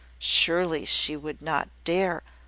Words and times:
"Surely 0.17 0.83
she 0.83 1.15
would 1.15 1.43
not 1.43 1.69
dare 1.83 2.23